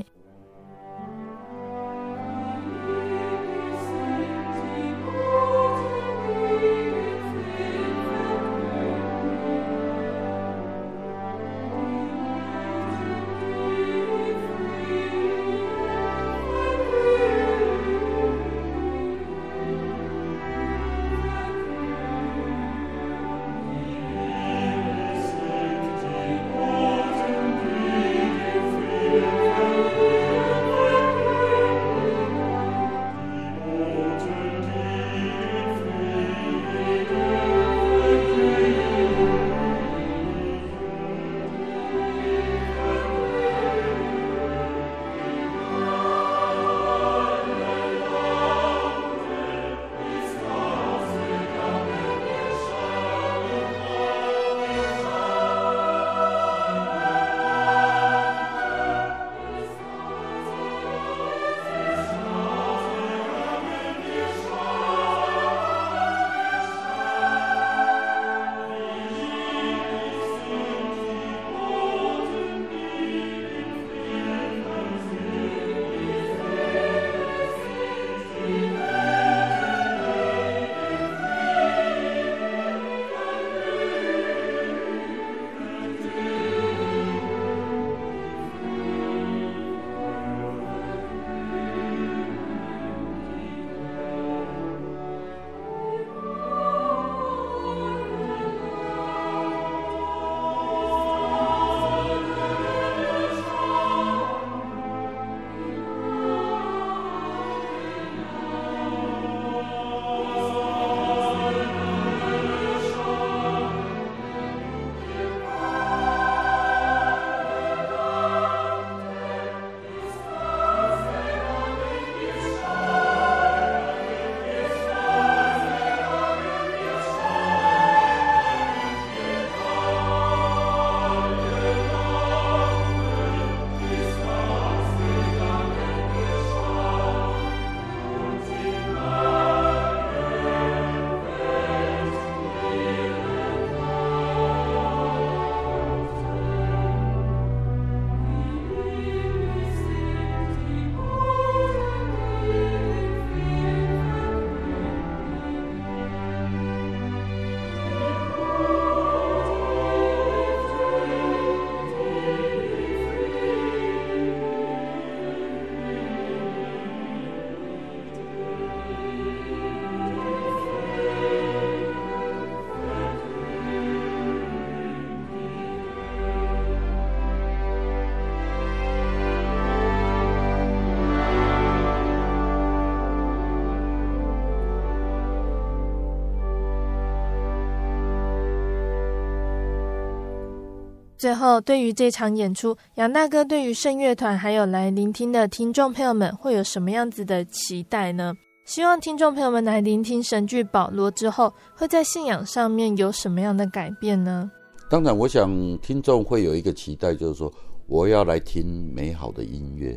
[191.22, 198.34] 最后，对于这场演出，杨大哥对于圣乐团还有来聆听的听众朋友们，会有什么样子的期待呢？
[198.66, 204.50] 希望听众朋友们来聆听神剧《保罗》之后，会在信仰上面有什么样的改变呢？
[204.90, 205.48] 当然，我想
[205.78, 207.54] 听众会有一个期待，就是说
[207.86, 209.96] 我要来听美好的音乐。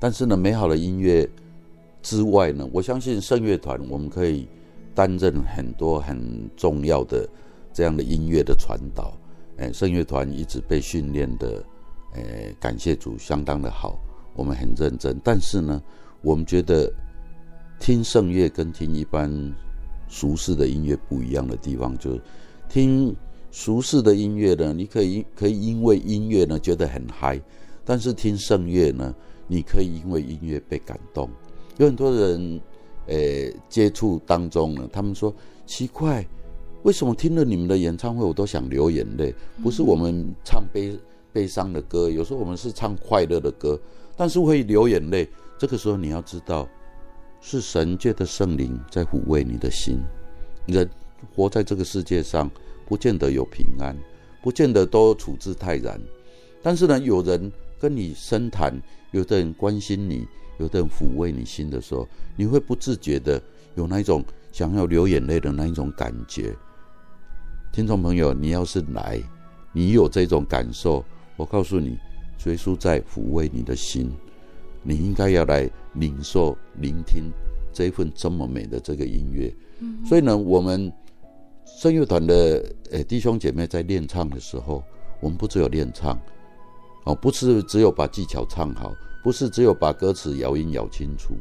[0.00, 1.28] 但是呢，美好的音乐
[2.00, 4.48] 之外呢，我相信圣乐团我们可以
[4.94, 7.28] 担任很多很重要的
[7.74, 9.12] 这样的音乐的传导。
[9.56, 11.64] 哎，圣乐团一直被训练的，
[12.14, 13.96] 哎，感谢主，相当的好，
[14.34, 15.16] 我们很认真。
[15.22, 15.80] 但是呢，
[16.22, 16.92] 我们觉得
[17.78, 19.30] 听圣乐跟听一般
[20.08, 22.20] 俗世的音乐不一样的地方，就是
[22.68, 23.14] 听
[23.52, 27.40] 俗世的音乐呢，你可以可以因为音乐呢觉得很嗨，
[27.84, 29.14] 但是听圣乐呢，
[29.46, 31.30] 你可以因为音乐被感动。
[31.76, 32.60] 有很多人，
[33.06, 35.32] 哎，接触当中呢，他们说
[35.64, 36.26] 奇怪。
[36.84, 39.34] 为什么听了你们的演唱会，我都想流眼泪？
[39.62, 40.98] 不是我们唱悲
[41.32, 43.80] 悲伤的歌，有时候我们是唱快乐的歌，
[44.16, 45.26] 但是会流眼泪。
[45.58, 46.68] 这个时候你要知道，
[47.40, 49.98] 是神界的圣灵在抚慰你的心。
[50.66, 50.88] 人
[51.34, 52.50] 活在这个世界上，
[52.84, 53.96] 不见得有平安，
[54.42, 55.98] 不见得都处之泰然。
[56.62, 58.78] 但是呢，有人跟你深谈，
[59.10, 60.28] 有的人关心你，
[60.58, 62.06] 有的人抚慰你心的时候，
[62.36, 63.42] 你会不自觉的
[63.74, 64.22] 有那一种
[64.52, 66.54] 想要流眼泪的那一种感觉。
[67.74, 69.20] 听众朋友，你要是来，
[69.72, 71.04] 你有这种感受，
[71.34, 71.98] 我告诉你，
[72.44, 74.12] 耶稣在抚慰你的心，
[74.84, 77.32] 你应该要来领受、聆听
[77.72, 79.52] 这一份这么美的这个音乐。
[79.80, 80.92] 嗯、所以呢，我们
[81.66, 84.80] 声乐团的呃弟兄姐妹在练唱的时候，
[85.18, 86.16] 我们不只有练唱，
[87.06, 88.94] 哦，不是只有把技巧唱好，
[89.24, 91.34] 不是只有把歌词咬音咬清楚。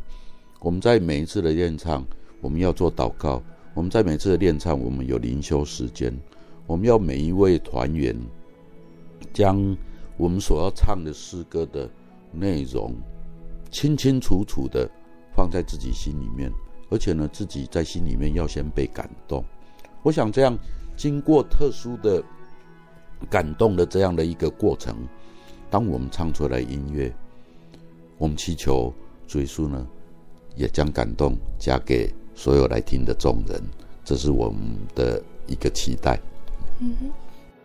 [0.62, 2.04] 我们在每一次的练唱，
[2.42, 3.40] 我们要做祷告。
[3.74, 6.14] 我们在每次的练唱，我们有灵修时间，
[6.68, 8.16] 我们要每一位团员
[9.34, 9.76] 将
[10.16, 11.90] 我们所要唱的诗歌的
[12.32, 12.94] 内容
[13.72, 14.88] 清清楚楚的
[15.36, 16.52] 放在自己心里面，
[16.92, 19.44] 而且呢，自己在心里面要先被感动。
[20.04, 20.56] 我想这样
[20.96, 22.24] 经过特殊的
[23.30, 24.96] 感动的这样的一个过程，
[25.72, 27.12] 当我们唱出来音乐，
[28.20, 28.94] 我们祈求
[29.26, 29.88] 追溯呢，
[30.56, 32.14] 也将感动加给。
[32.36, 33.62] 所有来听的众人，
[34.04, 34.60] 这是我们
[34.96, 36.20] 的一个期待。
[36.80, 37.12] 嗯哼，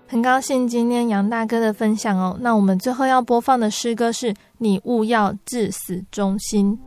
[0.06, 2.36] 很高兴今天杨大哥的分享哦。
[2.40, 6.78] 那我们最后要播放的诗歌是“你勿要至死忠心”。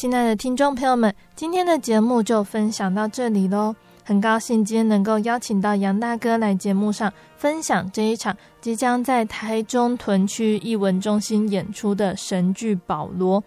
[0.00, 3.76] 亲爱的听众朋友们，今天的节目就分享到这里喽。
[4.02, 13.42] 很高兴今天能够邀请到杨大哥来节目上分享这一场即将在台中屯区艺文中心演出的神剧《保罗》。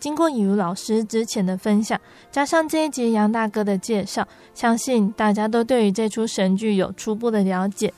[0.00, 7.92] 经过以如老师之前的分享，加上这一集杨大哥的介绍，相信大家都对于这出神剧有初步的了解。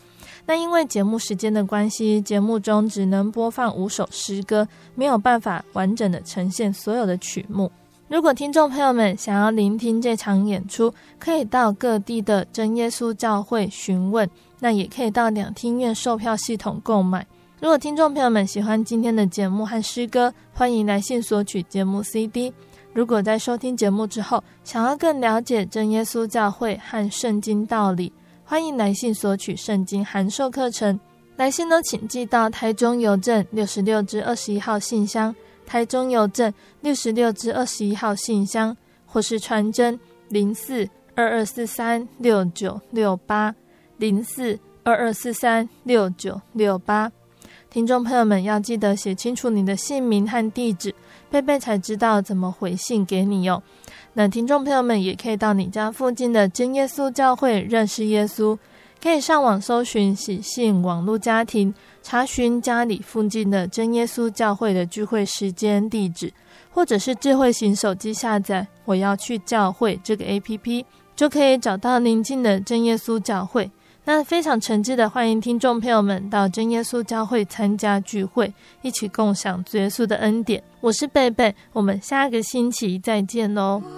[0.47, 4.66] 那因为节目时间的关系，节目中只能播放五首诗歌，
[4.97, 7.70] 没有办法完整的呈现所有的曲目。
[8.07, 14.28] 如果听众朋友们想要聆听这场演出，可以到各地的真耶稣教会询问，
[14.61, 17.26] 那也可以到两厅院售票系统购买。
[17.61, 22.52] 如果听众朋友们喜欢今天的节目和诗歌，欢迎来信索取节目 CD。
[22.92, 28.12] 如果在收听节目之后，想要更了解真耶稣教会和圣经道理，
[28.44, 31.00] 欢迎来信索取圣经函授课程。
[31.36, 35.34] 来信都请寄到台中邮政六十六至二十一号信箱。
[35.66, 39.98] 台中邮政六十六至二十一号信箱，或是传真
[40.28, 43.54] 零四二二四三六九六八
[43.96, 47.10] 零四二二四三六九六八。
[47.70, 50.94] 听众朋友们要记得写清楚你的姓名和地址，
[51.28, 53.60] 贝贝才知道怎么回信给你哟。
[54.12, 58.56] 那听众朋友们也可以到你家附近的真耶稣教会认识耶稣，
[59.02, 61.74] 可以上网搜寻喜信网络家庭。
[62.05, 66.30] 查询家里附近的真耶稣教会的聚会时间、地址，
[66.70, 70.84] 或者是智慧型手机下载“我要去教会”这个 APP，
[71.16, 73.70] 就可以找到邻近的真耶稣教会。
[74.05, 78.52] 那非常诚挚的欢迎听众朋友们到真耶稣教会参加聚会，
[78.82, 80.62] 一起共享主耶稣的恩典。
[80.82, 83.82] 我是贝贝，我们下个星期再见喽。
[83.82, 83.88] 我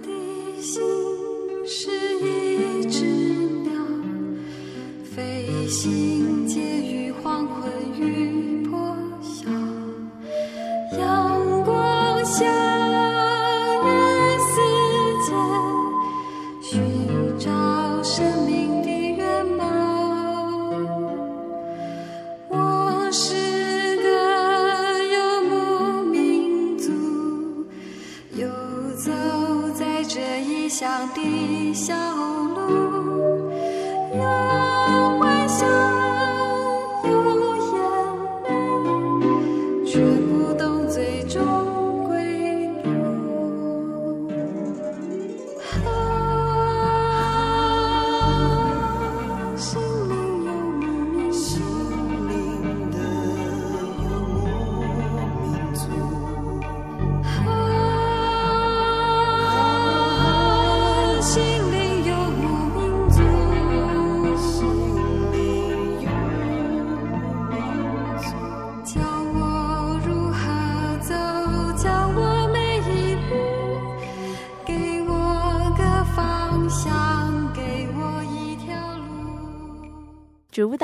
[0.00, 0.80] 的心
[1.66, 1.90] 是
[2.24, 3.72] 一只鸟，
[5.04, 6.79] 飞行黄
[11.10, 12.79] 阳光下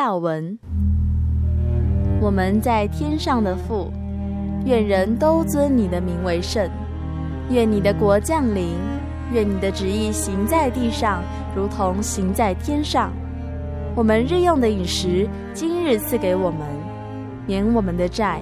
[0.07, 0.57] 主祷文：
[2.21, 3.91] 我们在天上的父，
[4.65, 6.71] 愿人都尊你的名为圣。
[7.51, 8.77] 愿你的国降临。
[9.33, 11.25] 愿你的旨意行在地上，
[11.57, 13.11] 如同行在天上。
[13.97, 16.61] 我们日用的饮食，今日赐给我们，
[17.45, 18.41] 免我们的债，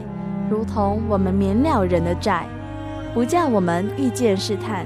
[0.50, 2.46] 如同我们免了人的债。
[3.14, 4.84] 不叫我们遇见试探，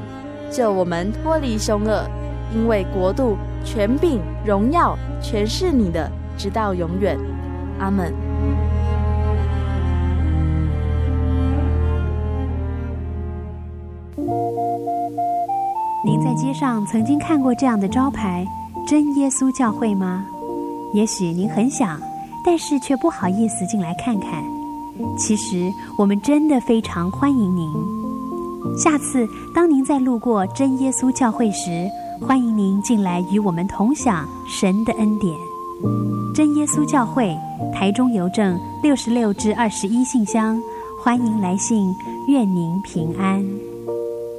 [0.49, 2.09] 救我们脱离凶恶。
[2.55, 6.09] 因为国度、权柄、荣耀，全是你的。
[6.39, 7.19] 直到永远，
[7.81, 8.15] 阿门。
[16.05, 18.47] 您在街上曾经看过这样的招牌
[18.87, 20.25] “真耶稣教会”吗？
[20.95, 22.01] 也许您很想，
[22.45, 24.43] 但是却不好意思进来看看。
[25.19, 27.69] 其实我们真的非常欢迎您。
[28.77, 31.89] 下次当您再路过真耶稣教会时，
[32.21, 35.48] 欢迎您进来与我们同享神的恩典。
[36.35, 37.37] 真耶稣教会，
[37.75, 40.61] 台中邮政六十六至二十一信箱，
[41.03, 41.95] 欢迎来信，
[42.27, 43.68] 愿您平安。